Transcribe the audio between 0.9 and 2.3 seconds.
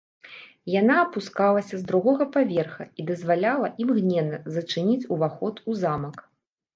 апускалася з другога